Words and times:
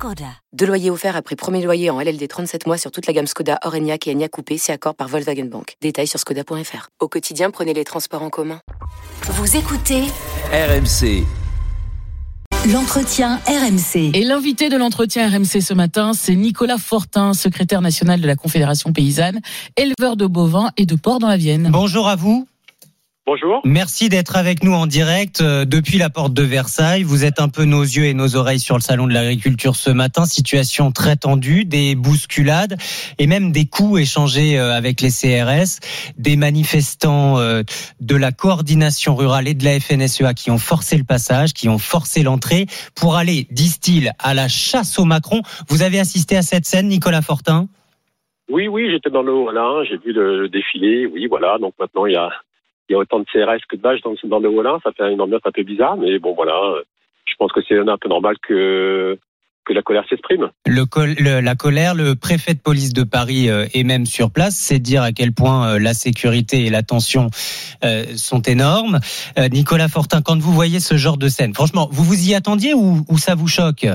Skoda. 0.00 0.32
Deux 0.54 0.64
loyers 0.64 0.88
offerts 0.88 1.14
après 1.14 1.36
premier 1.36 1.62
loyer 1.62 1.90
en 1.90 2.00
LLD 2.00 2.26
37 2.26 2.66
mois 2.66 2.78
sur 2.78 2.90
toute 2.90 3.06
la 3.06 3.12
gamme 3.12 3.26
Skoda, 3.26 3.58
Orenia 3.66 3.98
et 4.06 4.10
Enya 4.10 4.30
Coupé, 4.30 4.56
c'est 4.56 4.72
accord 4.72 4.94
par 4.94 5.08
Volkswagen 5.08 5.44
Bank. 5.44 5.76
Détails 5.82 6.06
sur 6.06 6.18
skoda.fr. 6.18 6.88
Au 7.00 7.08
quotidien, 7.08 7.50
prenez 7.50 7.74
les 7.74 7.84
transports 7.84 8.22
en 8.22 8.30
commun. 8.30 8.60
Vous 9.24 9.58
écoutez 9.58 10.04
RMC. 10.54 11.26
L'entretien 12.72 13.40
RMC. 13.46 14.12
Et 14.14 14.24
l'invité 14.24 14.70
de 14.70 14.78
l'entretien 14.78 15.28
RMC 15.28 15.60
ce 15.60 15.74
matin, 15.74 16.12
c'est 16.14 16.34
Nicolas 16.34 16.78
Fortin, 16.78 17.34
secrétaire 17.34 17.82
national 17.82 18.22
de 18.22 18.26
la 18.26 18.36
Confédération 18.36 18.94
paysanne, 18.94 19.42
éleveur 19.76 20.16
de 20.16 20.26
bovins 20.26 20.70
et 20.78 20.86
de 20.86 20.94
porcs 20.94 21.18
dans 21.18 21.28
la 21.28 21.36
Vienne. 21.36 21.68
Bonjour 21.70 22.08
à 22.08 22.16
vous. 22.16 22.48
Bonjour. 23.26 23.60
Merci 23.64 24.08
d'être 24.08 24.36
avec 24.36 24.64
nous 24.64 24.72
en 24.72 24.86
direct 24.86 25.40
euh, 25.40 25.64
depuis 25.64 25.98
la 25.98 26.10
porte 26.10 26.32
de 26.32 26.42
Versailles. 26.42 27.02
Vous 27.02 27.24
êtes 27.24 27.38
un 27.38 27.48
peu 27.48 27.64
nos 27.64 27.82
yeux 27.82 28.06
et 28.06 28.14
nos 28.14 28.34
oreilles 28.34 28.58
sur 28.58 28.74
le 28.74 28.80
salon 28.80 29.06
de 29.06 29.12
l'agriculture 29.12 29.76
ce 29.76 29.90
matin. 29.90 30.24
Situation 30.24 30.90
très 30.90 31.16
tendue, 31.16 31.64
des 31.64 31.94
bousculades 31.94 32.76
et 33.18 33.26
même 33.26 33.52
des 33.52 33.66
coups 33.66 34.00
échangés 34.00 34.58
euh, 34.58 34.72
avec 34.72 35.00
les 35.00 35.10
CRS, 35.10 35.78
des 36.16 36.36
manifestants 36.36 37.38
euh, 37.38 37.62
de 38.00 38.16
la 38.16 38.32
coordination 38.32 39.14
rurale 39.14 39.46
et 39.46 39.54
de 39.54 39.64
la 39.64 39.78
FNSEA 39.78 40.34
qui 40.34 40.50
ont 40.50 40.58
forcé 40.58 40.96
le 40.96 41.04
passage, 41.04 41.52
qui 41.52 41.68
ont 41.68 41.78
forcé 41.78 42.22
l'entrée 42.22 42.66
pour 42.96 43.16
aller, 43.16 43.46
disent-ils, 43.50 44.12
à 44.18 44.34
la 44.34 44.48
chasse 44.48 44.98
au 44.98 45.04
Macron. 45.04 45.42
Vous 45.68 45.82
avez 45.82 46.00
assisté 46.00 46.36
à 46.36 46.42
cette 46.42 46.64
scène, 46.64 46.88
Nicolas 46.88 47.22
Fortin? 47.22 47.68
Oui, 48.50 48.66
oui, 48.66 48.90
j'étais 48.90 49.10
dans 49.10 49.22
le 49.22 49.32
haut 49.32 49.50
j'ai 49.84 49.98
vu 49.98 50.12
le 50.12 50.48
défilé. 50.48 51.06
Oui, 51.06 51.26
voilà. 51.28 51.58
Donc 51.58 51.74
maintenant, 51.78 52.06
il 52.06 52.14
y 52.14 52.16
a 52.16 52.30
il 52.90 52.92
y 52.92 52.96
a 52.96 52.98
autant 52.98 53.20
de 53.20 53.24
CRS 53.24 53.62
que 53.68 53.76
de 53.76 53.80
bâches 53.80 54.00
dans, 54.02 54.38
le 54.38 54.48
Haut-Rhin. 54.48 54.78
Ça 54.82 54.90
fait 54.92 55.10
une 55.10 55.20
ambiance 55.20 55.42
un 55.44 55.52
peu 55.52 55.62
bizarre, 55.62 55.96
mais 55.96 56.18
bon, 56.18 56.34
voilà. 56.34 56.54
Je 57.24 57.34
pense 57.38 57.52
que 57.52 57.60
c'est 57.66 57.78
un 57.78 57.98
peu 57.98 58.08
normal 58.08 58.36
que 58.46 59.18
la 59.72 59.82
colère 59.82 60.04
s'exprime. 60.08 60.50
La 60.66 61.54
colère, 61.54 61.94
le 61.94 62.14
préfet 62.14 62.54
de 62.54 62.60
police 62.60 62.92
de 62.92 63.02
Paris 63.02 63.48
euh, 63.48 63.66
est 63.74 63.84
même 63.84 64.06
sur 64.06 64.30
place, 64.30 64.56
c'est 64.56 64.78
dire 64.78 65.02
à 65.02 65.12
quel 65.12 65.32
point 65.32 65.74
euh, 65.74 65.78
la 65.78 65.94
sécurité 65.94 66.66
et 66.66 66.70
la 66.70 66.82
tension 66.82 67.28
euh, 67.84 68.04
sont 68.16 68.42
énormes. 68.42 69.00
Nicolas 69.52 69.88
Fortin, 69.88 70.22
quand 70.22 70.38
vous 70.38 70.52
voyez 70.52 70.80
ce 70.80 70.96
genre 70.96 71.16
de 71.16 71.28
scène, 71.28 71.54
franchement, 71.54 71.88
vous 71.90 72.04
vous 72.04 72.28
y 72.28 72.34
attendiez 72.34 72.74
ou 72.74 73.04
ça 73.18 73.34
vous 73.34 73.48
choque? 73.48 73.86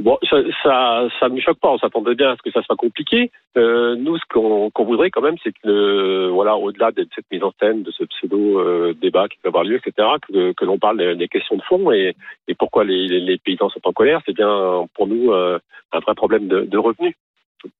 Bon, 0.00 0.16
ça, 0.30 0.36
ça, 0.62 1.08
ça 1.18 1.28
me 1.28 1.40
choque 1.40 1.58
pas. 1.58 1.70
On 1.70 1.78
s'attendait 1.78 2.14
bien 2.14 2.30
à 2.30 2.36
ce 2.36 2.42
que 2.42 2.52
ça 2.52 2.62
soit 2.62 2.76
compliqué. 2.76 3.32
Euh, 3.56 3.96
nous, 3.96 4.16
ce 4.16 4.22
qu'on 4.30 4.70
qu'on 4.70 4.84
voudrait 4.84 5.10
quand 5.10 5.22
même, 5.22 5.36
c'est 5.42 5.52
que, 5.52 6.28
voilà, 6.28 6.56
au-delà 6.56 6.92
de 6.92 7.06
cette 7.14 7.24
mise 7.32 7.42
en 7.42 7.52
scène, 7.58 7.82
de 7.82 7.90
ce 7.90 8.04
pseudo 8.04 8.60
euh, 8.60 8.94
débat 8.94 9.26
qui 9.26 9.38
peut 9.38 9.48
avoir 9.48 9.64
lieu, 9.64 9.76
etc., 9.76 10.08
que, 10.22 10.52
que 10.52 10.64
l'on 10.64 10.78
parle 10.78 11.16
des, 11.16 11.28
questions 11.28 11.56
de 11.56 11.62
fond 11.62 11.90
et, 11.90 12.14
et 12.46 12.54
pourquoi 12.54 12.84
les, 12.84 13.08
les, 13.08 13.38
paysans 13.38 13.70
sont 13.70 13.80
en 13.84 13.92
colère. 13.92 14.20
C'est 14.24 14.36
bien 14.36 14.86
pour 14.94 15.08
nous 15.08 15.32
euh, 15.32 15.58
un 15.92 15.98
vrai 15.98 16.14
problème 16.14 16.46
de, 16.46 16.60
de, 16.60 16.78
revenus 16.78 17.14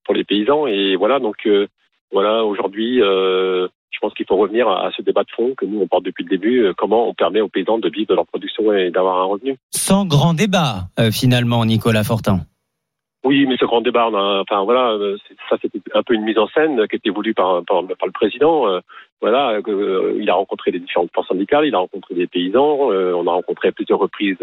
pour 0.04 0.14
les 0.14 0.24
paysans. 0.24 0.66
Et 0.66 0.96
voilà, 0.96 1.20
donc 1.20 1.46
euh, 1.46 1.68
voilà, 2.10 2.44
aujourd'hui, 2.44 3.00
euh, 3.00 3.68
je 3.98 4.06
pense 4.06 4.14
qu'il 4.14 4.26
faut 4.26 4.36
revenir 4.36 4.68
à 4.68 4.92
ce 4.96 5.02
débat 5.02 5.24
de 5.24 5.30
fond 5.34 5.54
que 5.56 5.66
nous 5.66 5.80
on 5.80 5.88
porte 5.88 6.04
depuis 6.04 6.22
le 6.22 6.30
début. 6.30 6.62
Euh, 6.62 6.72
comment 6.76 7.08
on 7.08 7.14
permet 7.14 7.40
aux 7.40 7.48
paysans 7.48 7.78
de 7.78 7.88
vivre 7.88 8.06
de 8.08 8.14
leur 8.14 8.26
production 8.26 8.72
et 8.72 8.90
d'avoir 8.90 9.18
un 9.18 9.24
revenu 9.24 9.56
Sans 9.70 10.06
grand 10.06 10.34
débat, 10.34 10.84
euh, 11.00 11.10
finalement, 11.10 11.64
Nicolas 11.64 12.04
Fortin. 12.04 12.42
Oui, 13.24 13.44
mais 13.46 13.56
ce 13.56 13.64
grand 13.64 13.80
débat, 13.80 14.04
a, 14.04 14.40
enfin 14.42 14.62
voilà, 14.62 14.92
euh, 14.92 15.16
ça 15.50 15.56
c'était 15.60 15.80
un 15.94 16.04
peu 16.04 16.14
une 16.14 16.22
mise 16.22 16.38
en 16.38 16.46
scène 16.46 16.86
qui 16.86 16.94
était 16.94 17.10
voulue 17.10 17.34
par, 17.34 17.64
par, 17.64 17.82
le 17.82 18.12
président. 18.12 18.80
voilà, 19.20 19.58
il 19.66 20.30
a 20.30 20.34
rencontré 20.34 20.70
les 20.70 20.78
différentes 20.78 21.10
forces 21.12 21.26
syndicales, 21.26 21.66
il 21.66 21.74
a 21.74 21.78
rencontré 21.78 22.14
des 22.14 22.28
paysans, 22.28 22.78
on 22.90 23.26
a 23.26 23.32
rencontré 23.32 23.68
à 23.68 23.72
plusieurs 23.72 23.98
reprises 23.98 24.38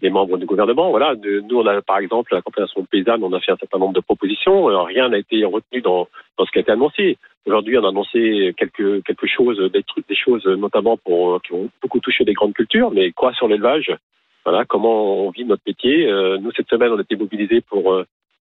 des 0.00 0.10
membres 0.10 0.38
du 0.38 0.46
gouvernement. 0.46 0.90
Voilà, 0.90 1.14
nous 1.16 1.58
on 1.58 1.66
a 1.66 1.80
par 1.82 1.98
exemple 1.98 2.34
la 2.34 2.42
Confédération 2.42 2.84
paysanne, 2.84 3.22
on 3.22 3.32
a 3.32 3.40
fait 3.40 3.52
un 3.52 3.56
certain 3.56 3.78
nombre 3.78 3.94
de 3.94 4.00
propositions. 4.00 4.66
rien 4.84 5.08
n'a 5.08 5.18
été 5.18 5.44
retenu 5.44 5.80
dans, 5.80 6.08
dans 6.38 6.44
ce 6.44 6.50
qui 6.50 6.58
a 6.58 6.60
été 6.62 6.72
annoncé. 6.72 7.18
Aujourd'hui, 7.46 7.78
on 7.78 7.84
a 7.84 7.88
annoncé 7.88 8.54
quelque, 8.56 9.00
quelque 9.00 9.26
chose, 9.26 9.58
des 9.72 9.82
trucs, 9.84 10.08
des 10.08 10.16
choses 10.16 10.44
notamment 10.46 10.96
pour, 10.96 11.40
qui 11.42 11.52
ont 11.52 11.70
beaucoup 11.80 12.00
touché 12.00 12.24
des 12.24 12.34
grandes 12.34 12.54
cultures, 12.54 12.90
mais 12.90 13.12
quoi 13.12 13.32
sur 13.34 13.46
l'élevage? 13.46 13.94
Voilà, 14.44 14.64
comment 14.64 15.26
on 15.26 15.30
vit 15.30 15.44
notre 15.44 15.62
métier? 15.66 16.06
Euh, 16.06 16.38
Nous, 16.38 16.52
cette 16.52 16.68
semaine, 16.68 16.92
on 16.92 16.98
a 16.98 17.02
été 17.02 17.16
mobilisés 17.16 17.62
pour, 17.62 17.92
euh, 17.92 18.04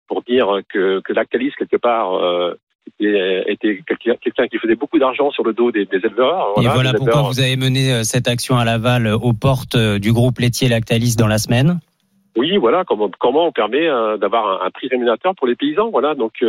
pour 0.07 0.21
dire 0.23 0.61
que, 0.69 1.01
que 1.01 1.11
Lactalis, 1.11 1.51
quelque 1.57 1.75
part, 1.75 2.13
euh, 2.13 2.53
était 2.99 3.81
quelqu'un 3.85 4.47
qui 4.47 4.57
faisait 4.57 4.75
beaucoup 4.75 4.99
d'argent 4.99 5.31
sur 5.31 5.43
le 5.43 5.53
dos 5.53 5.71
des, 5.71 5.87
éleveurs. 5.91 6.53
Et 6.61 6.67
voilà 6.67 6.93
pourquoi 6.93 7.23
vous 7.23 7.39
avez 7.39 7.55
mené 7.55 8.03
cette 8.03 8.27
action 8.27 8.57
à 8.57 8.65
Laval 8.65 9.07
aux 9.07 9.33
portes 9.33 9.77
du 9.77 10.13
groupe 10.13 10.39
laitier 10.39 10.69
Lactalis 10.69 11.15
dans 11.17 11.27
la 11.27 11.37
semaine? 11.37 11.79
Oui, 12.37 12.55
voilà, 12.57 12.85
comment, 12.85 13.09
comment 13.19 13.47
on 13.47 13.51
permet 13.51 13.87
d'avoir 14.19 14.63
un, 14.63 14.69
prix 14.71 14.87
rémunérateur 14.87 15.35
pour 15.35 15.47
les 15.47 15.55
paysans. 15.55 15.89
Voilà, 15.89 16.15
donc 16.15 16.43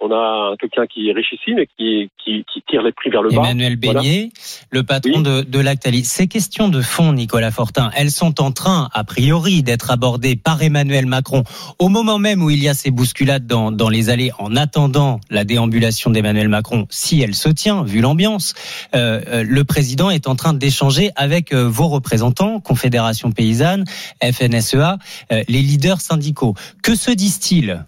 on 0.00 0.10
a 0.10 0.54
quelqu'un 0.60 0.86
qui 0.86 1.08
est 1.08 1.12
richissime 1.12 1.58
et 1.58 1.66
qui, 1.66 2.10
qui, 2.22 2.44
qui, 2.52 2.62
tire 2.68 2.82
les 2.82 2.92
prix 2.92 3.10
vers 3.10 3.22
le 3.22 3.30
bas. 3.30 3.42
Emmanuel 3.42 3.76
Beignet, 3.76 4.30
le 4.70 4.82
patron 4.82 5.20
de, 5.20 5.42
de 5.42 5.58
Lactalis. 5.58 6.04
Ces 6.04 6.26
questions 6.26 6.68
de 6.68 6.82
fond, 6.82 7.12
Nicolas 7.12 7.50
Fortin, 7.50 7.90
elles 7.96 8.10
sont 8.10 8.40
en 8.40 8.52
train, 8.52 8.90
a 8.92 9.04
priori, 9.04 9.62
d'être 9.62 9.90
abordées 9.90 10.36
par 10.36 10.62
Emmanuel 10.62 11.06
Macron 11.06 11.44
au 11.78 11.88
moment 11.88 12.18
même 12.18 12.42
où 12.42 12.50
il 12.50 12.62
y 12.62 12.68
a 12.68 12.74
ces 12.74 12.90
bousculades 12.90 13.46
dans, 13.46 13.72
dans 13.72 13.88
les 13.88 14.10
allées, 14.10 14.32
en 14.38 14.56
attendant 14.56 15.20
la 15.30 15.44
déambulation 15.44 16.10
d'Emmanuel 16.10 16.48
Macron, 16.48 16.86
si 16.90 17.20
elle 17.22 17.34
se 17.34 17.48
tient, 17.48 17.82
vu 17.84 18.00
l'ambiance. 18.00 18.54
Euh, 18.94 19.20
euh 19.28 19.44
le 19.46 19.64
président 19.64 20.10
est 20.10 20.26
en 20.26 20.36
train 20.36 20.54
d'échanger 20.54 21.10
avec 21.16 21.52
euh, 21.52 21.68
vos 21.68 21.88
représentants, 21.88 22.60
Confédération 22.60 23.30
paysanne, 23.30 23.84
FNSEA, 24.22 24.98
euh, 25.32 25.42
les 25.48 25.62
leaders 25.62 26.00
syndicaux. 26.00 26.54
Que 26.82 26.94
se 26.94 27.10
disent-ils? 27.10 27.84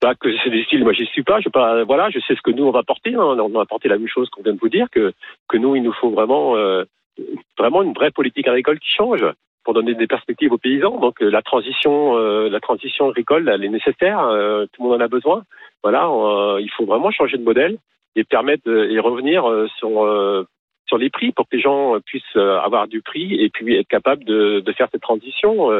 Bah, 0.00 0.14
que 0.14 0.28
c'est 0.42 0.50
des 0.50 0.64
styles, 0.64 0.82
moi 0.82 0.92
j'y 0.92 1.06
suis 1.06 1.22
pas, 1.22 1.40
je 1.40 1.48
pas, 1.50 1.84
voilà, 1.84 2.08
je 2.10 2.20
sais 2.20 2.34
ce 2.34 2.40
que 2.40 2.50
nous 2.50 2.64
on 2.64 2.70
va 2.70 2.82
porter, 2.82 3.14
hein, 3.14 3.36
on 3.38 3.48
va 3.48 3.66
porter 3.66 3.88
la 3.88 3.98
même 3.98 4.08
chose 4.08 4.30
qu'on 4.30 4.42
vient 4.42 4.54
de 4.54 4.58
vous 4.58 4.70
dire, 4.70 4.88
que, 4.90 5.12
que 5.48 5.56
nous 5.58 5.76
il 5.76 5.82
nous 5.82 5.92
faut 5.92 6.10
vraiment, 6.10 6.56
euh, 6.56 6.84
vraiment 7.58 7.82
une 7.82 7.92
vraie 7.92 8.10
politique 8.10 8.48
agricole 8.48 8.78
qui 8.78 8.88
change 8.88 9.24
pour 9.62 9.74
donner 9.74 9.94
des 9.94 10.06
perspectives 10.06 10.52
aux 10.52 10.58
paysans. 10.58 10.98
Donc 10.98 11.20
euh, 11.20 11.30
la 11.30 11.42
transition, 11.42 12.16
euh, 12.16 12.48
la 12.48 12.60
transition 12.60 13.10
agricole, 13.10 13.50
elle 13.52 13.62
est 13.62 13.68
nécessaire, 13.68 14.20
tout 14.72 14.82
le 14.82 14.88
monde 14.88 15.02
en 15.02 15.04
a 15.04 15.08
besoin. 15.08 15.44
Voilà, 15.82 16.08
il 16.60 16.70
faut 16.76 16.86
vraiment 16.86 17.10
changer 17.10 17.36
de 17.36 17.44
modèle 17.44 17.76
et 18.16 18.24
permettre 18.24 18.68
et 18.68 18.98
revenir 18.98 19.44
sur 19.78 20.46
sur 20.86 20.98
les 20.98 21.10
prix 21.10 21.30
pour 21.32 21.48
que 21.48 21.56
les 21.56 21.62
gens 21.62 22.00
puissent 22.04 22.36
avoir 22.36 22.88
du 22.88 23.00
prix 23.00 23.34
et 23.34 23.48
puis 23.48 23.76
être 23.76 23.88
capables 23.88 24.24
de, 24.24 24.60
de 24.60 24.72
faire 24.72 24.88
cette 24.90 25.02
transition. 25.02 25.70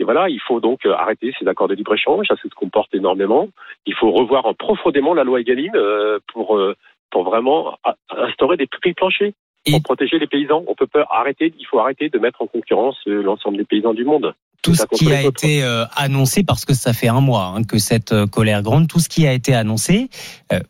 Et 0.00 0.04
voilà, 0.04 0.30
il 0.30 0.40
faut 0.40 0.60
donc 0.60 0.86
euh, 0.86 0.94
arrêter 0.94 1.32
ces 1.38 1.46
accords 1.46 1.68
de 1.68 1.74
libre-échange, 1.74 2.26
ça 2.26 2.34
se 2.42 2.48
comporte 2.48 2.94
énormément. 2.94 3.48
Il 3.84 3.94
faut 3.94 4.10
revoir 4.10 4.54
profondément 4.58 5.12
la 5.12 5.24
loi 5.24 5.40
Egalim 5.40 5.72
euh, 5.74 6.18
pour, 6.32 6.56
euh, 6.56 6.74
pour 7.10 7.24
vraiment 7.24 7.76
instaurer 8.08 8.56
des 8.56 8.66
prix 8.66 8.94
planchers 8.94 9.32
pour 9.70 9.82
protéger 9.82 10.18
les 10.18 10.26
paysans. 10.26 10.64
On 10.68 10.74
peut 10.74 10.86
pas 10.86 11.06
arrêter, 11.10 11.52
il 11.58 11.66
faut 11.66 11.78
arrêter 11.78 12.08
de 12.08 12.18
mettre 12.18 12.40
en 12.40 12.46
concurrence 12.46 12.96
l'ensemble 13.04 13.58
des 13.58 13.64
paysans 13.64 13.92
du 13.92 14.06
monde. 14.06 14.34
Tout 14.62 14.74
ce 14.74 14.86
qui 14.86 15.12
a 15.12 15.22
été 15.22 15.62
annoncé, 15.96 16.44
parce 16.44 16.64
que 16.64 16.72
ça 16.72 16.94
fait 16.94 17.08
un 17.08 17.20
mois 17.20 17.52
hein, 17.54 17.62
que 17.64 17.78
cette 17.78 18.14
colère 18.32 18.62
grande, 18.62 18.88
tout 18.88 19.00
ce 19.00 19.10
qui 19.10 19.26
a 19.26 19.34
été 19.34 19.54
annoncé, 19.54 20.08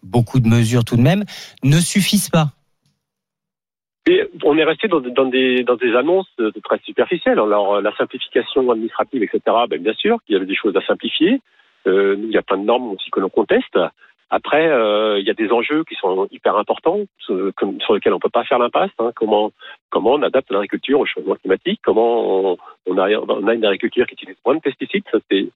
beaucoup 0.02 0.40
de 0.40 0.48
mesures 0.48 0.84
tout 0.84 0.96
de 0.96 1.02
même, 1.02 1.24
ne 1.62 1.78
suffisent 1.78 2.30
pas 2.30 2.48
on 4.44 4.56
est 4.56 4.64
resté 4.64 4.88
dans, 4.88 5.00
des, 5.00 5.62
dans 5.62 5.76
des 5.76 5.94
annonces 5.94 6.30
très 6.64 6.78
superficielles. 6.84 7.38
Alors, 7.38 7.76
euh, 7.76 7.80
la 7.80 7.94
simplification 7.96 8.70
administrative, 8.70 9.22
etc., 9.22 9.40
ben, 9.68 9.82
bien 9.82 9.94
sûr 9.94 10.18
qu'il 10.24 10.34
y 10.34 10.36
avait 10.36 10.46
des 10.46 10.56
choses 10.56 10.76
à 10.76 10.80
simplifier. 10.82 11.40
Euh, 11.86 12.16
il 12.18 12.30
y 12.30 12.38
a 12.38 12.42
plein 12.42 12.58
de 12.58 12.64
normes 12.64 12.92
aussi 12.92 13.10
que 13.10 13.20
l'on 13.20 13.28
conteste. 13.28 13.78
Après, 14.32 14.68
euh, 14.68 15.18
il 15.18 15.26
y 15.26 15.30
a 15.30 15.34
des 15.34 15.50
enjeux 15.50 15.82
qui 15.82 15.96
sont 15.96 16.28
hyper 16.30 16.56
importants, 16.56 17.00
sur, 17.18 17.34
lesquels 17.34 18.12
on 18.12 18.16
ne 18.16 18.20
peut 18.20 18.28
pas 18.28 18.44
faire 18.44 18.60
l'impasse. 18.60 18.92
Hein. 19.00 19.10
Comment, 19.16 19.50
comment 19.90 20.12
on 20.12 20.22
adapte 20.22 20.52
l'agriculture 20.52 21.00
au 21.00 21.06
changement 21.06 21.34
climatique? 21.34 21.80
Comment 21.82 22.56
on, 22.86 22.98
a, 22.98 23.10
on, 23.10 23.48
a, 23.48 23.54
une 23.54 23.64
agriculture 23.64 24.06
qui 24.06 24.14
utilise 24.14 24.36
moins 24.46 24.54
de 24.54 24.60
pesticides? 24.60 25.02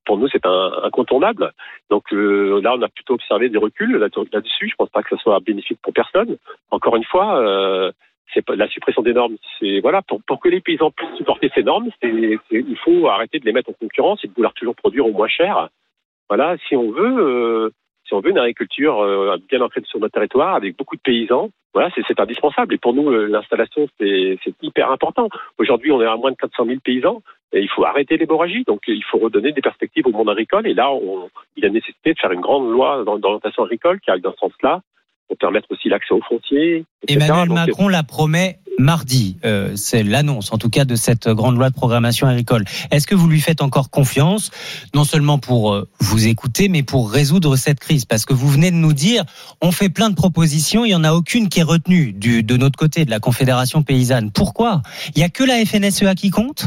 Pour 0.04 0.18
nous, 0.18 0.28
c'est 0.28 0.44
incontournable. 0.44 1.52
Donc 1.88 2.10
là, 2.10 2.74
on 2.74 2.82
a 2.82 2.88
plutôt 2.88 3.14
observé 3.14 3.48
des 3.48 3.58
reculs 3.58 3.96
là-dessus. 3.96 4.68
Je 4.68 4.74
ne 4.74 4.76
pense 4.76 4.90
pas 4.90 5.04
que 5.04 5.16
ce 5.16 5.22
soit 5.22 5.38
bénéfique 5.38 5.78
pour 5.80 5.92
personne. 5.92 6.36
Encore 6.72 6.96
une 6.96 7.04
fois, 7.04 7.92
c'est 8.32 8.48
la 8.50 8.68
suppression 8.68 9.02
des 9.02 9.12
normes. 9.12 9.36
C'est 9.58 9.80
voilà 9.80 10.02
pour, 10.02 10.40
que 10.40 10.48
les 10.48 10.60
paysans 10.60 10.90
puissent 10.90 11.16
supporter 11.16 11.50
ces 11.54 11.62
normes, 11.62 11.88
il 12.02 12.78
faut 12.84 13.08
arrêter 13.08 13.38
de 13.38 13.44
les 13.44 13.52
mettre 13.52 13.70
en 13.70 13.74
concurrence 13.74 14.24
et 14.24 14.28
de 14.28 14.32
vouloir 14.34 14.54
toujours 14.54 14.74
produire 14.74 15.06
au 15.06 15.12
moins 15.12 15.28
cher. 15.28 15.68
Voilà, 16.28 16.56
si 16.68 16.74
on 16.74 16.90
veut, 16.90 17.18
euh, 17.18 17.70
si 18.06 18.14
on 18.14 18.20
veut 18.20 18.30
une 18.30 18.38
agriculture 18.38 19.00
euh, 19.00 19.36
bien 19.48 19.60
ancrée 19.60 19.82
sur 19.84 20.00
notre 20.00 20.14
territoire, 20.14 20.54
avec 20.54 20.76
beaucoup 20.76 20.96
de 20.96 21.02
paysans, 21.02 21.50
voilà, 21.74 21.90
c'est 21.94 22.20
indispensable. 22.20 22.72
Et 22.74 22.78
pour 22.78 22.94
nous, 22.94 23.10
l'installation, 23.10 23.88
c'est 23.98 24.38
hyper 24.62 24.92
important. 24.92 25.28
Aujourd'hui, 25.58 25.90
on 25.90 26.00
est 26.00 26.06
à 26.06 26.16
moins 26.16 26.30
de 26.30 26.36
400 26.36 26.66
000 26.66 26.78
paysans. 26.78 27.20
Et 27.52 27.60
il 27.60 27.68
faut 27.68 27.84
arrêter 27.84 28.16
l'hémorragie. 28.16 28.62
Donc, 28.64 28.82
il 28.86 29.02
faut 29.04 29.18
redonner 29.18 29.50
des 29.50 29.60
perspectives 29.60 30.06
au 30.06 30.10
monde 30.10 30.30
agricole. 30.30 30.68
Et 30.68 30.74
là, 30.74 30.92
on, 30.92 31.28
il 31.56 31.64
a 31.64 31.70
nécessité 31.70 32.14
de 32.14 32.18
faire 32.18 32.30
une 32.30 32.40
grande 32.40 32.70
loi 32.70 33.04
d'orientation 33.04 33.64
agricole 33.64 33.98
qui 34.00 34.10
aille 34.10 34.20
dans 34.20 34.32
ce 34.32 34.38
sens-là 34.38 34.82
pour 35.28 35.36
permettre 35.38 35.66
aussi 35.70 35.88
l'accès 35.88 36.14
aux 36.14 36.20
frontières. 36.20 36.82
Emmanuel 37.08 37.48
Macron 37.50 37.88
la 37.88 38.02
promet 38.02 38.60
mardi. 38.78 39.36
Euh, 39.44 39.72
c'est 39.76 40.02
l'annonce, 40.02 40.52
en 40.52 40.58
tout 40.58 40.70
cas, 40.70 40.84
de 40.84 40.96
cette 40.96 41.28
grande 41.28 41.56
loi 41.56 41.70
de 41.70 41.74
programmation 41.74 42.26
agricole. 42.26 42.64
Est-ce 42.90 43.06
que 43.06 43.14
vous 43.14 43.28
lui 43.28 43.40
faites 43.40 43.62
encore 43.62 43.90
confiance, 43.90 44.50
non 44.94 45.04
seulement 45.04 45.38
pour 45.38 45.72
euh, 45.72 45.88
vous 46.00 46.26
écouter, 46.26 46.68
mais 46.68 46.82
pour 46.82 47.10
résoudre 47.10 47.56
cette 47.56 47.80
crise? 47.80 48.04
Parce 48.04 48.24
que 48.24 48.34
vous 48.34 48.48
venez 48.48 48.70
de 48.70 48.76
nous 48.76 48.92
dire, 48.92 49.24
on 49.60 49.72
fait 49.72 49.88
plein 49.88 50.10
de 50.10 50.14
propositions, 50.14 50.84
il 50.84 50.88
n'y 50.88 50.94
en 50.94 51.04
a 51.04 51.12
aucune 51.12 51.48
qui 51.48 51.60
est 51.60 51.64
retenue 51.64 52.12
du, 52.12 52.42
de 52.42 52.56
notre 52.56 52.78
côté, 52.78 53.04
de 53.04 53.10
la 53.10 53.20
Confédération 53.20 53.82
paysanne. 53.82 54.30
Pourquoi? 54.32 54.82
Il 55.14 55.18
n'y 55.18 55.24
a 55.24 55.28
que 55.28 55.44
la 55.44 55.64
FNSEA 55.64 56.14
qui 56.14 56.30
compte? 56.30 56.66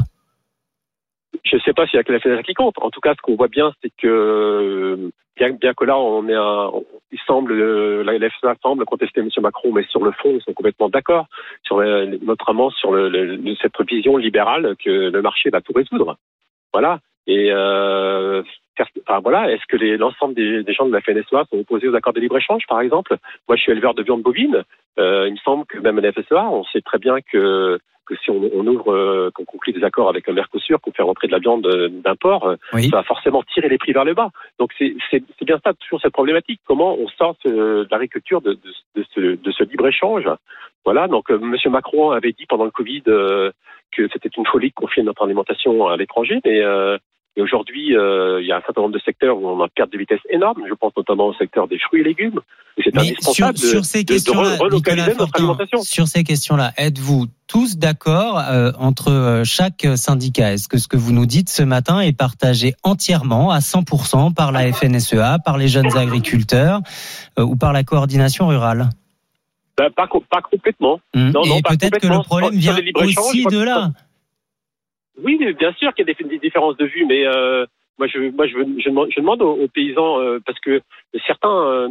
Je 1.58 1.64
ne 1.64 1.66
sais 1.66 1.74
pas 1.74 1.88
s'il 1.88 1.98
y 1.98 2.00
a 2.00 2.04
que 2.04 2.12
la 2.12 2.20
FNSEA 2.20 2.44
qui 2.44 2.54
compte. 2.54 2.76
En 2.80 2.90
tout 2.90 3.00
cas, 3.00 3.14
ce 3.16 3.22
qu'on 3.22 3.36
voit 3.36 3.48
bien, 3.48 3.74
c'est 3.82 3.92
que 3.98 5.10
bien, 5.36 5.52
bien, 5.52 5.74
que 5.74 5.86
là, 5.86 5.98
on 5.98 6.28
est 6.28 6.36
un, 6.36 6.72
il 7.12 7.20
semble, 7.26 7.54
la 8.04 8.14
FNSEA 8.14 8.56
semble 8.62 8.86
contester 8.86 9.22
M. 9.22 9.30
Macron, 9.42 9.72
mais 9.72 9.84
sur 9.84 10.04
le 10.04 10.12
fond, 10.12 10.32
ils 10.36 10.42
sont 10.42 10.54
complètement 10.54 10.90
d'accord, 10.90 11.28
notamment 11.72 12.70
sur 12.70 12.92
cette 13.62 13.90
vision 13.90 14.18
libérale 14.18 14.76
que 14.84 15.10
le 15.10 15.22
marché 15.22 15.50
va 15.50 15.62
tout 15.62 15.74
résoudre. 15.74 16.18
Voilà. 16.74 17.00
Et 17.28 17.50
euh, 17.52 18.42
voilà, 19.22 19.52
est-ce 19.52 19.66
que 19.68 19.78
l'ensemble 19.98 20.34
des, 20.34 20.74
gens 20.74 20.86
de 20.86 20.94
la 20.94 21.02
FNSEA 21.02 21.46
sont 21.50 21.60
opposés 21.60 21.90
aux 21.90 21.96
accords 21.96 22.14
de 22.14 22.22
libre-échange, 22.22 22.64
par 22.70 22.82
exemple? 22.82 23.18
Moi, 23.48 23.58
je 23.58 23.64
suis 23.64 23.72
éleveur 23.72 23.94
de 23.96 24.04
viande 24.04 24.22
bovine. 24.22 24.64
Euh, 24.98 25.28
il 25.28 25.34
me 25.34 25.38
semble 25.38 25.66
que 25.66 25.80
même 25.80 26.00
la 26.00 26.12
FNSEA, 26.12 26.50
on 26.50 26.64
sait 26.66 26.82
très 26.82 27.00
bien 27.00 27.18
que 27.22 27.80
si 28.24 28.32
on, 28.32 28.68
ouvre, 28.68 28.94
euh, 28.94 29.17
qu'on 29.32 29.46
conclut 29.46 29.74
des 29.74 29.84
accords 29.84 30.10
avec 30.10 30.28
un 30.30 30.34
Mercosur 30.34 30.80
pour 30.80 30.94
faire 30.94 31.06
rentrer 31.06 31.28
de 31.28 31.32
la 31.32 31.40
viande 31.40 31.66
euh, 31.68 31.90
d'import, 31.90 32.48
euh, 32.48 32.56
ça 32.74 32.98
va 32.98 33.04
forcément 33.04 33.44
tirer 33.44 33.70
les 33.70 33.78
prix 33.78 33.94
vers 33.94 34.06
le 34.06 34.14
bas. 34.14 34.30
Donc 34.60 34.72
c'est 34.78 34.96
bien 35.42 35.60
ça, 35.64 35.74
toujours 35.74 36.02
cette 36.02 36.14
problématique. 36.14 36.62
Comment 36.66 36.96
on 36.96 37.08
sort 37.10 37.36
de 37.46 37.88
l'agriculture 37.90 38.42
de, 38.42 38.54
de, 38.54 38.74
de, 38.96 39.06
ce, 39.14 39.20
de 39.36 39.52
ce 39.52 39.64
libre-échange? 39.64 40.30
Voilà, 40.86 41.08
donc 41.08 41.30
M. 41.30 41.56
Macron 41.68 42.12
avait 42.12 42.32
dit 42.32 42.46
pendant 42.48 42.66
le 42.66 42.72
Covid 42.72 43.04
que 43.04 44.08
c'était 44.12 44.30
une 44.38 44.46
folie 44.46 44.70
de 44.70 44.74
confier 44.74 45.04
notre 45.04 45.24
alimentation 45.24 45.88
à 45.88 45.98
l'étranger, 45.98 46.40
mais 46.46 46.62
et 47.38 47.42
aujourd'hui, 47.42 47.96
euh, 47.96 48.42
il 48.42 48.48
y 48.48 48.52
a 48.52 48.58
un 48.58 48.62
certain 48.62 48.82
nombre 48.82 48.96
de 48.96 49.00
secteurs 49.00 49.38
où 49.38 49.48
on 49.48 49.62
a 49.62 49.66
une 49.66 49.70
perte 49.70 49.92
de 49.94 49.98
vitesse 50.00 50.20
énorme. 50.32 50.64
Je 50.68 50.74
pense 50.74 50.92
notamment 50.98 51.28
au 51.28 51.34
secteur 51.36 51.68
des 51.68 51.78
fruits 51.78 52.02
et 52.02 52.04
légumes. 52.04 52.40
C'est 52.84 52.98
indispensable 52.98 53.58
sur, 53.60 53.86
ces 53.86 54.04
de, 54.04 54.16
de 54.16 54.58
relocaliser 54.60 55.14
notre 55.20 55.36
alimentation. 55.36 55.82
Sur 55.84 56.08
ces 56.08 56.24
questions-là, 56.24 56.74
êtes-vous 56.78 57.28
tous 57.46 57.78
d'accord 57.78 58.40
euh, 58.40 58.72
entre 58.80 59.12
euh, 59.12 59.44
chaque 59.44 59.86
syndicat? 59.96 60.54
Est-ce 60.54 60.68
que 60.68 60.80
ce 60.80 60.88
que 60.88 60.98
vous 60.98 61.14
nous 61.14 61.28
dites 61.28 61.50
ce 61.50 61.62
matin 61.62 62.00
est 62.00 62.18
partagé 62.18 62.74
entièrement 62.82 63.52
à 63.52 63.60
100% 63.60 64.34
par 64.34 64.52
la 64.52 64.74
FNSEA, 64.74 65.38
par 65.46 65.60
les 65.60 65.68
jeunes 65.68 65.96
agriculteurs 65.96 66.82
euh, 67.38 67.44
ou 67.44 67.56
par 67.56 67.72
la 67.72 67.84
coordination 67.84 68.48
rurale? 68.48 68.90
Ben, 69.78 69.92
pas, 69.92 70.08
pas 70.08 70.42
complètement. 70.42 71.00
Hum. 71.14 71.30
Non, 71.30 71.44
et 71.44 71.62
peut-être 71.62 72.00
que 72.00 72.08
le 72.08 72.24
problème 72.24 72.56
vient 72.56 72.76
aussi 72.96 73.46
de 73.46 73.60
là. 73.60 73.92
Oui, 75.24 75.38
bien 75.58 75.74
sûr 75.74 75.94
qu'il 75.94 76.08
y 76.08 76.12
a 76.12 76.14
des, 76.14 76.38
différences 76.40 76.78
de 76.78 76.86
vue, 76.86 77.06
mais 77.06 77.26
euh, 77.26 77.66
moi, 77.98 78.08
je, 78.08 78.20
moi, 78.32 78.46
je, 78.46 78.54
je, 78.78 79.20
demande, 79.20 79.42
aux, 79.42 79.68
paysans 79.68 80.20
euh, 80.20 80.40
parce 80.46 80.60
que 80.60 80.82
certains 81.26 81.50
euh, 81.50 81.88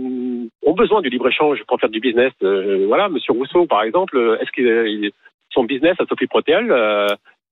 ont 0.62 0.74
besoin 0.74 1.00
du 1.00 1.08
libre 1.08 1.28
échange 1.28 1.62
pour 1.66 1.80
faire 1.80 1.88
du 1.88 2.00
business. 2.00 2.32
voilà, 2.40 3.08
Monsieur 3.08 3.32
Rousseau, 3.32 3.66
par 3.66 3.82
exemple, 3.82 4.38
est-ce 4.40 4.52
que 4.52 5.10
son 5.50 5.64
business 5.64 5.96
à 5.98 6.06
Sophie 6.06 6.26
Protel, 6.26 6.66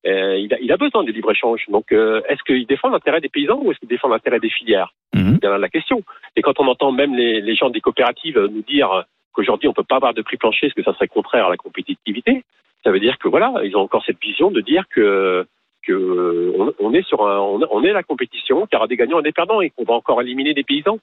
il 0.05 0.55
a, 0.55 0.61
il, 0.61 0.73
a, 0.73 0.77
besoin 0.77 1.03
du 1.03 1.13
libre 1.13 1.33
échange. 1.33 1.65
Donc, 1.69 1.91
est-ce 1.91 2.43
qu'il 2.47 2.67
défend 2.67 2.91
l'intérêt 2.91 3.21
des 3.21 3.29
paysans 3.29 3.61
ou 3.63 3.73
est-ce 3.73 3.81
qu'il 3.81 3.89
défend 3.89 4.09
l'intérêt 4.09 4.39
des 4.39 4.51
filières? 4.51 4.93
Mmh. 5.15 5.39
C'est 5.43 5.59
la 5.59 5.69
question. 5.69 6.03
Et 6.37 6.43
quand 6.43 6.61
on 6.61 6.69
entend 6.69 6.93
même 6.93 7.17
les, 7.17 7.41
les 7.41 7.55
gens 7.57 7.71
des 7.71 7.81
coopératives 7.81 8.39
nous 8.39 8.63
dire 8.63 9.05
qu'aujourd'hui 9.33 9.69
on 9.69 9.73
peut 9.73 9.83
pas 9.83 9.97
avoir 9.97 10.15
de 10.15 10.23
prix 10.23 10.37
plancher, 10.37 10.69
parce 10.69 10.75
que 10.75 10.83
ça 10.85 10.95
serait 10.95 11.09
contraire 11.09 11.47
à 11.47 11.51
la 11.51 11.57
compétitivité, 11.57 12.45
ça 12.85 12.91
veut 12.91 13.01
dire 13.01 13.19
que 13.19 13.29
voilà, 13.29 13.55
ils 13.65 13.77
ont 13.77 13.81
encore 13.81 14.05
cette 14.05 14.21
vision 14.21 14.51
de 14.51 14.61
dire 14.61 14.85
que 14.89 15.47
euh, 15.93 16.73
on, 16.79 16.93
est 16.93 17.07
sur 17.07 17.27
un, 17.27 17.39
on, 17.39 17.83
est 17.83 17.93
la 17.93 18.03
compétition, 18.03 18.67
y 18.73 18.77
aura 18.77 18.87
des 18.87 18.97
gagnants 18.97 19.21
et 19.21 19.23
des 19.23 19.33
perdants 19.33 19.61
et 19.61 19.71
qu'on 19.71 19.85
va 19.85 19.95
encore 19.95 20.21
éliminer 20.23 20.55
des 20.55 20.63
paysans. 20.63 20.99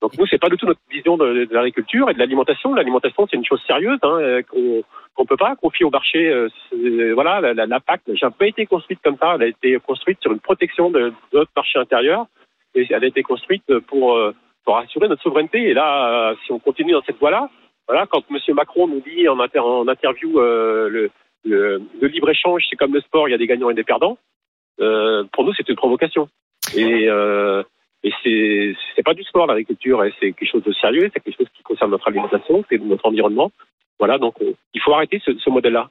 Donc 0.00 0.18
nous, 0.18 0.26
c'est 0.26 0.38
pas 0.38 0.48
du 0.48 0.56
tout 0.56 0.66
notre 0.66 0.80
vision 0.90 1.16
de, 1.16 1.46
l'agriculture 1.50 2.10
et 2.10 2.14
de 2.14 2.18
l'alimentation. 2.18 2.74
L'alimentation, 2.74 3.26
c'est 3.30 3.36
une 3.36 3.44
chose 3.44 3.62
sérieuse 3.66 3.98
hein, 4.02 4.18
euh, 4.20 4.42
qu'on 4.42 4.82
qu'on 5.14 5.26
peut 5.26 5.36
pas 5.36 5.54
confier 5.56 5.84
au 5.84 5.90
marché. 5.90 6.28
Euh, 6.28 7.12
voilà, 7.14 7.52
la, 7.52 7.66
la, 7.66 7.80
PAC 7.80 8.00
n'a 8.08 8.14
jamais 8.14 8.48
été 8.48 8.64
construite 8.66 8.98
comme 9.04 9.18
ça. 9.18 9.34
Elle 9.34 9.42
a 9.42 9.46
été 9.46 9.78
construite 9.78 10.18
sur 10.22 10.32
une 10.32 10.40
protection 10.40 10.90
de, 10.90 11.12
notre 11.32 11.50
marché 11.54 11.78
intérieur 11.78 12.26
et 12.74 12.86
elle 12.90 13.04
a 13.04 13.06
été 13.06 13.22
construite 13.22 13.78
pour 13.86 14.18
pour 14.64 14.78
assurer 14.78 15.08
notre 15.08 15.22
souveraineté. 15.22 15.68
Et 15.68 15.74
là, 15.74 16.34
si 16.44 16.52
on 16.52 16.58
continue 16.58 16.92
dans 16.92 17.02
cette 17.02 17.18
voie-là, 17.18 17.50
voilà, 17.86 18.06
quand 18.06 18.22
M. 18.30 18.38
Macron 18.54 18.88
nous 18.88 19.00
dit 19.00 19.28
en, 19.28 19.38
en 19.38 19.88
interview 19.88 20.40
le, 20.40 21.10
le, 21.44 21.82
libre-échange, 22.02 22.64
c'est 22.68 22.76
comme 22.76 22.94
le 22.94 23.00
sport, 23.00 23.28
il 23.28 23.32
y 23.32 23.34
a 23.34 23.38
des 23.38 23.46
gagnants 23.46 23.70
et 23.70 23.74
des 23.74 23.84
perdants. 23.84 24.18
Euh, 24.80 25.24
pour 25.32 25.44
nous, 25.44 25.52
c'est 25.54 25.68
une 25.68 25.76
provocation. 25.76 26.28
Et, 26.74 27.08
euh, 27.08 27.62
et 28.02 28.12
c'est, 28.96 29.02
pas 29.02 29.14
du 29.14 29.22
sport, 29.24 29.46
l'agriculture, 29.46 30.02
c'est 30.20 30.32
quelque 30.32 30.50
chose 30.50 30.64
de 30.64 30.72
sérieux, 30.72 31.10
c'est 31.12 31.20
quelque 31.20 31.36
chose 31.36 31.48
qui 31.54 31.62
concerne 31.62 31.90
notre 31.90 32.08
alimentation, 32.08 32.64
c'est 32.68 32.78
notre 32.78 33.06
environnement. 33.06 33.50
Voilà, 33.98 34.18
donc 34.18 34.34
il 34.74 34.80
faut 34.80 34.92
arrêter 34.92 35.20
ce, 35.24 35.36
ce 35.38 35.50
modèle-là. 35.50 35.90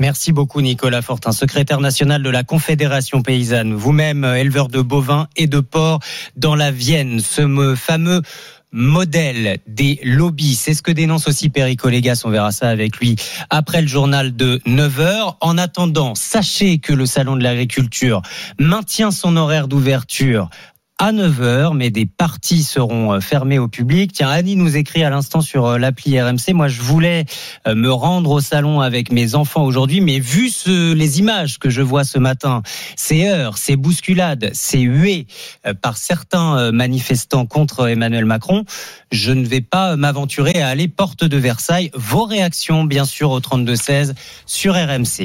Merci 0.00 0.32
beaucoup 0.32 0.60
Nicolas 0.60 1.02
Fortin, 1.02 1.30
secrétaire 1.30 1.78
national 1.78 2.20
de 2.22 2.30
la 2.30 2.42
Confédération 2.42 3.22
paysanne, 3.22 3.74
vous-même 3.74 4.24
éleveur 4.24 4.66
de 4.66 4.80
bovins 4.80 5.28
et 5.36 5.46
de 5.46 5.60
porcs 5.60 6.00
dans 6.34 6.56
la 6.56 6.72
Vienne, 6.72 7.20
ce 7.20 7.74
fameux 7.76 8.22
modèle 8.74 9.58
des 9.66 10.00
lobbies. 10.02 10.56
C'est 10.56 10.74
ce 10.74 10.82
que 10.82 10.90
dénonce 10.90 11.28
aussi 11.28 11.48
Légas. 11.88 12.22
On 12.24 12.30
verra 12.30 12.52
ça 12.52 12.68
avec 12.68 12.98
lui 12.98 13.16
après 13.48 13.80
le 13.80 13.88
journal 13.88 14.36
de 14.36 14.60
9 14.66 15.00
heures. 15.00 15.36
En 15.40 15.56
attendant, 15.56 16.14
sachez 16.14 16.78
que 16.78 16.92
le 16.92 17.06
Salon 17.06 17.36
de 17.36 17.42
l'agriculture 17.42 18.20
maintient 18.58 19.12
son 19.12 19.36
horaire 19.36 19.68
d'ouverture 19.68 20.50
à 21.00 21.12
9h, 21.12 21.76
mais 21.76 21.90
des 21.90 22.06
parties 22.06 22.62
seront 22.62 23.14
euh, 23.14 23.20
fermées 23.20 23.58
au 23.58 23.66
public. 23.66 24.12
Tiens, 24.12 24.28
Annie 24.28 24.54
nous 24.54 24.76
écrit 24.76 25.02
à 25.02 25.10
l'instant 25.10 25.40
sur 25.40 25.66
euh, 25.66 25.78
l'appli 25.78 26.20
RMC. 26.20 26.52
Moi, 26.54 26.68
je 26.68 26.80
voulais 26.80 27.24
euh, 27.66 27.74
me 27.74 27.92
rendre 27.92 28.30
au 28.30 28.40
salon 28.40 28.80
avec 28.80 29.10
mes 29.10 29.34
enfants 29.34 29.64
aujourd'hui, 29.64 30.00
mais 30.00 30.20
vu 30.20 30.50
ce, 30.50 30.92
les 30.92 31.18
images 31.18 31.58
que 31.58 31.68
je 31.68 31.82
vois 31.82 32.04
ce 32.04 32.18
matin, 32.20 32.62
ces 32.94 33.26
heures, 33.26 33.58
ces 33.58 33.74
bousculades, 33.74 34.50
ces 34.52 34.80
huées 34.80 35.26
par 35.82 35.96
certains 35.96 36.70
manifestants 36.72 37.46
contre 37.46 37.88
Emmanuel 37.88 38.24
Macron, 38.24 38.64
je 39.10 39.32
ne 39.32 39.44
vais 39.44 39.60
pas 39.60 39.96
m'aventurer 39.96 40.62
à 40.62 40.68
aller 40.68 40.88
porte 40.88 41.24
de 41.24 41.36
Versailles. 41.36 41.90
Vos 41.94 42.24
réactions, 42.24 42.84
bien 42.84 43.04
sûr, 43.04 43.30
au 43.30 43.40
32-16 43.40 44.14
sur 44.46 44.74
RMC. 44.74 45.22